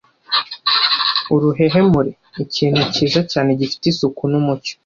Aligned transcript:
Uruhehemure: 1.35 2.11
Ikintu 2.43 2.81
kiza 2.93 3.21
cyane 3.31 3.49
gifite 3.59 3.85
isuku 3.91 4.21
n’umucyo. 4.31 4.73